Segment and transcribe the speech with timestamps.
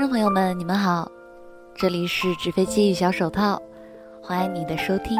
[0.00, 1.06] 听众朋友们，你们好，
[1.74, 3.60] 这里是纸飞机与小手套，
[4.22, 5.18] 欢迎你的收听，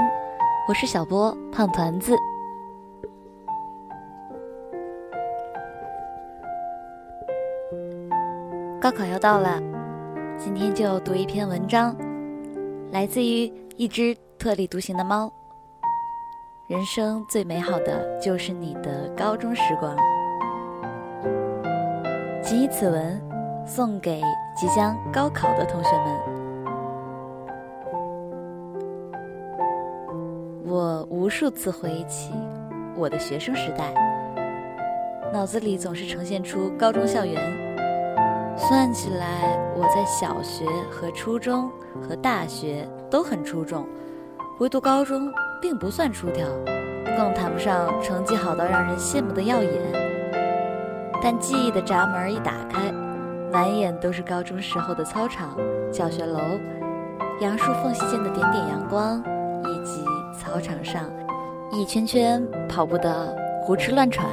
[0.67, 2.17] 我是小波胖团子。
[8.81, 9.61] 高考要到了，
[10.39, 11.95] 今天就读一篇文章，
[12.91, 15.31] 来自于一只特立独行的猫。
[16.69, 19.95] 人生最美好的就是你的高中时光。
[22.43, 23.21] 谨以此文
[23.73, 24.21] 送给
[24.57, 26.07] 即将高考的同学们。
[30.67, 32.33] 我无数次回忆起
[32.97, 33.95] 我的学生时代，
[35.33, 37.41] 脑子里总是呈现出高中校园。
[38.57, 41.71] 算起来，我在小学和初中
[42.03, 43.87] 和大学都很出众，
[44.59, 45.33] 唯独高中。
[45.63, 46.47] 并不算出挑，
[47.05, 49.71] 更谈不上成绩好到让人羡慕的耀眼。
[51.23, 52.91] 但记忆的闸门一打开，
[53.53, 55.57] 满眼都是高中时候的操场、
[55.93, 56.39] 教学楼、
[57.41, 59.19] 杨树缝隙间的点点阳光，
[59.65, 60.05] 以及
[60.39, 61.05] 操场上
[61.73, 64.29] 一圈圈跑步的胡吃乱喘。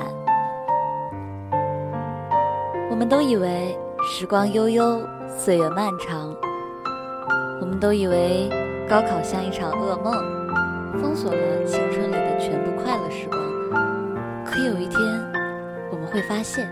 [2.91, 6.35] 我们都以为时光悠悠，岁月漫长。
[7.59, 8.49] 我们都以为
[8.87, 10.37] 高考像一场噩梦。
[11.01, 13.39] 封锁了青春里的全部快乐时光。
[14.43, 14.99] 可有一天，
[15.91, 16.67] 我们会发现，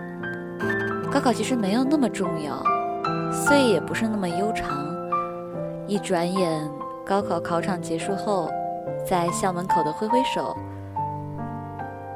[1.15, 2.61] 高考其实没有那么重要，
[3.31, 4.85] 岁月也不是那么悠长。
[5.87, 6.69] 一转眼，
[7.05, 8.51] 高考考场结束后，
[9.07, 10.53] 在校门口的挥挥手，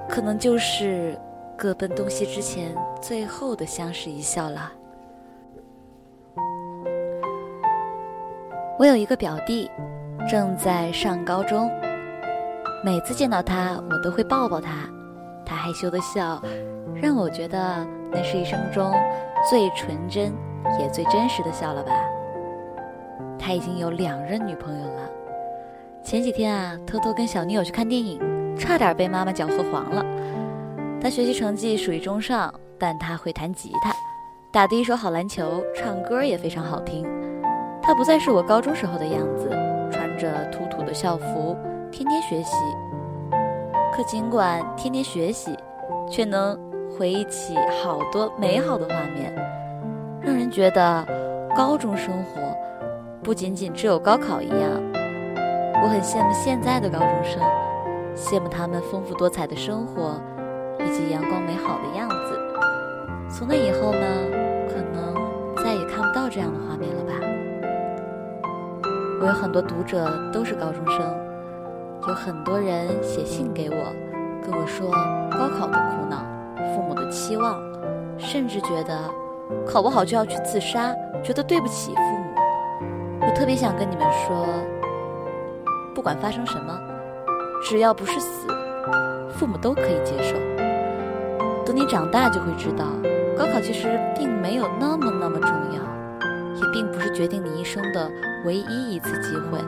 [0.10, 1.18] 可能就是
[1.58, 4.70] 各奔东西之前最后的相视一笑了。
[8.78, 9.72] 我有一个表弟，
[10.30, 11.72] 正在上高中。
[12.84, 14.90] 每次见到他，我都会抱抱他，
[15.50, 16.40] 他害羞的笑，
[16.94, 18.94] 让我觉得那是一生中
[19.50, 20.32] 最纯真
[20.80, 21.92] 也最真实的笑了吧。
[23.40, 25.10] 他已经有两任女朋友了，
[26.04, 28.20] 前几天啊，偷偷跟小女友去看电影，
[28.56, 30.06] 差点被妈妈搅和黄了。
[31.02, 33.92] 他学习成绩属于中上，但他会弹吉他，
[34.52, 37.08] 打的一手好篮球，唱歌也非常好听。
[37.82, 39.50] 他不再是我高中时候的样子，
[39.92, 41.58] 穿着土土的校服。
[41.92, 42.56] 天天学习，
[44.00, 45.54] 可尽管天天学习，
[46.10, 46.58] 却能
[46.90, 49.36] 回忆起好多美好的画面，
[50.22, 51.06] 让人觉得
[51.54, 52.42] 高中生活
[53.22, 54.72] 不仅仅只有高考一样。
[55.84, 57.42] 我很羡慕现在的高中生，
[58.16, 60.18] 羡慕他们丰富多彩的生活
[60.80, 62.40] 以及阳光美好的样子。
[63.30, 64.00] 从那以后呢，
[64.70, 65.14] 可能
[65.58, 67.12] 再也看不到这样的画面了吧。
[69.20, 71.29] 我有很多读者都是高中生。
[72.10, 73.76] 有很多人写信给我，
[74.44, 74.90] 跟我说
[75.30, 76.26] 高考的苦恼、
[76.74, 77.62] 父母的期望，
[78.18, 78.98] 甚至觉得
[79.64, 80.92] 考不好就要去自杀，
[81.24, 82.34] 觉得对不起父母。
[83.22, 84.48] 我特别想跟你们说，
[85.94, 86.76] 不管发生什么，
[87.64, 88.48] 只要不是死，
[89.38, 90.36] 父母都可以接受。
[91.64, 92.86] 等你长大就会知道，
[93.38, 93.88] 高考其实
[94.18, 95.84] 并没有那么那么重要，
[96.56, 98.10] 也并不是决定你一生的
[98.46, 99.60] 唯一一次机会。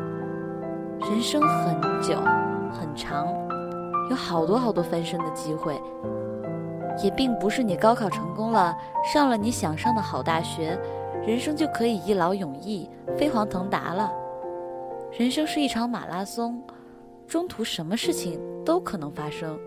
[1.10, 2.16] 人生很久
[2.72, 3.28] 很长，
[4.10, 5.82] 有好多好多翻身的机会，
[7.04, 8.78] 也并不是你高考成功了，
[9.12, 10.80] 上了你想上的好大学，
[11.26, 14.12] 人生就可以一劳永逸、飞黄腾达了。
[15.12, 16.62] 人生是一场马拉松，
[17.28, 19.60] 中途什么事情都可能发生，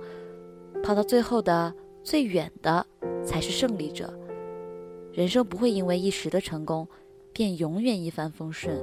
[0.84, 1.74] 跑到最后的
[2.04, 2.86] 最远的
[3.24, 4.12] 才是胜利者。
[5.12, 6.86] 人生不会因为一时的成功，
[7.32, 8.78] 便永远一帆风顺。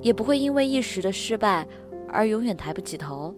[0.00, 1.66] 也不会因为一时的失败
[2.08, 3.34] 而永远抬不起头。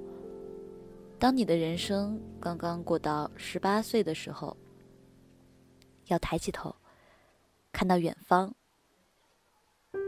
[1.18, 4.56] 当你的人生刚刚过到十八岁的时候，
[6.08, 6.74] 要抬起头，
[7.72, 8.54] 看到远方。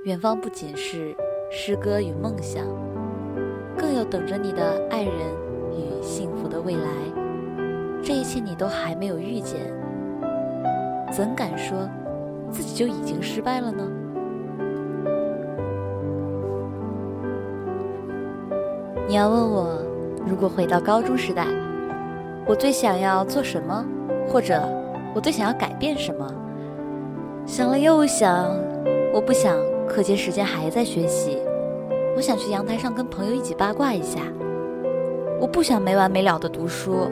[0.05, 1.15] 远方不仅是
[1.51, 2.67] 诗歌与梦想，
[3.77, 5.13] 更有等着你的爱人
[5.73, 6.91] 与幸福的未来。
[8.03, 9.73] 这一切你都还没有遇见，
[11.13, 11.89] 怎敢说
[12.51, 14.02] 自己就已经失败了呢？
[19.13, 19.79] 你要问我，
[20.27, 21.47] 如果回到高中时代，
[22.47, 23.85] 我最想要做什么，
[24.27, 24.67] 或者
[25.15, 26.27] 我最想要改变什么？
[27.45, 28.57] 想了又想，
[29.13, 29.55] 我不想
[29.87, 31.37] 课间时间还在学习，
[32.17, 34.21] 我想去阳台上跟朋友一起八卦一下。
[35.39, 37.07] 我不想没完没了的读书，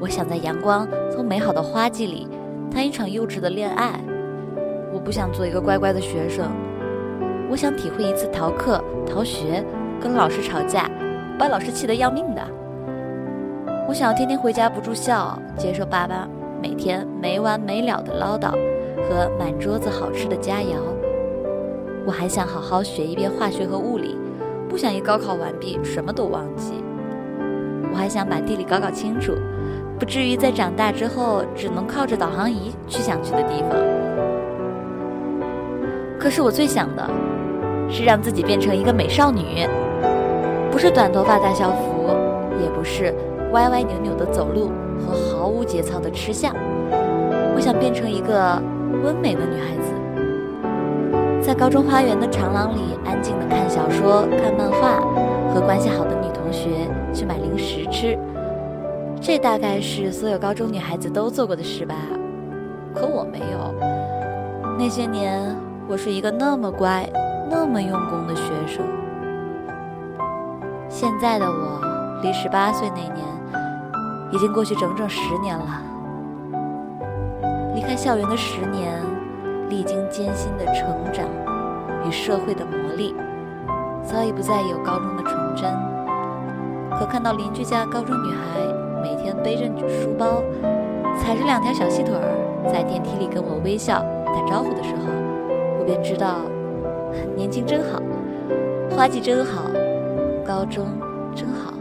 [0.00, 2.28] 我想在阳光从美好的花季里
[2.70, 3.98] 谈一场幼稚的恋爱。
[4.94, 6.52] 我不想做一个乖乖的学生，
[7.50, 9.64] 我想体会一次逃课、逃学。
[10.02, 10.90] 跟老师吵架，
[11.38, 12.42] 把老师气得要命的。
[13.86, 16.26] 我想要天天回家不住校，接受爸妈
[16.60, 18.50] 每天没完没了的唠叨，
[19.08, 20.76] 和满桌子好吃的佳肴。
[22.04, 24.16] 我还想好好学一遍化学和物理，
[24.68, 26.82] 不想一高考完毕什么都忘记。
[27.92, 29.32] 我还想把地理搞搞清楚，
[30.00, 33.78] 不至于在长大之后只能靠着导航仪去想去的地方。
[36.18, 37.08] 可是我最想的，
[37.90, 39.66] 是让自己变成一个美少女，
[40.72, 42.08] 不是短头发大校服，
[42.60, 43.14] 也不是
[43.52, 46.52] 歪歪扭扭的走路和毫无节操的吃相。
[47.54, 48.60] 我想变成一个
[49.04, 49.92] 温美的女孩子。
[51.42, 55.00] 在高中花园的长廊里，安静的看小说、看漫画，
[55.52, 58.18] 和关系好的女同学去买零食吃。
[59.20, 61.94] 这大概是所有高中女孩子都做过的事吧。
[62.94, 63.74] 可我没有。
[64.78, 65.54] 那些年，
[65.86, 67.06] 我是一个那么乖、
[67.50, 68.84] 那么用功的学生。
[70.92, 71.80] 现在的我，
[72.22, 73.26] 离十八岁那年，
[74.30, 75.82] 已经过去整整十年了。
[77.74, 78.92] 离开校园的十年。
[79.70, 80.84] 历经艰辛的成
[81.14, 81.24] 长
[82.06, 83.14] 与社会的磨砺，
[84.02, 85.64] 早已不再有高中的纯真。
[86.98, 88.60] 可看到邻居家高中女孩
[89.02, 90.42] 每天背着书包，
[91.18, 95.08] 踩着两条小细腿儿，在电梯里跟我微笑打招呼的时候，
[95.78, 96.40] 我便知道，
[97.34, 97.98] 年轻真好，
[98.94, 99.62] 花季真好，
[100.44, 100.86] 高中
[101.34, 101.72] 真好。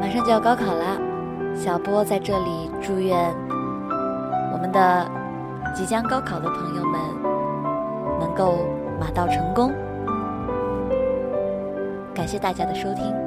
[0.00, 0.98] 马上就要高考啦！
[1.54, 3.16] 小波在这里祝愿
[4.52, 5.06] 我们的
[5.74, 6.98] 即将高考的朋友们
[8.18, 8.66] 能够
[8.98, 9.70] 马到成功。
[12.14, 13.21] 感谢大家的收听。